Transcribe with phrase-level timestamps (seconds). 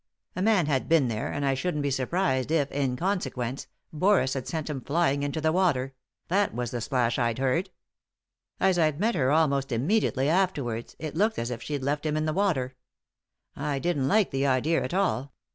[0.35, 4.47] A man had been there, and I shouldn't be surprised if, in consequence, Boris had
[4.47, 5.93] sent him flying into the water—
[6.29, 7.69] that was the splash I'd heard.
[8.59, 12.17] As I'd met her almost im mediately afterwards it looked as if she'd left him
[12.17, 12.73] in the water.
[13.55, 15.33] I didn't like the idea at all.